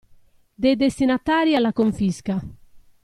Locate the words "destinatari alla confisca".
0.75-2.35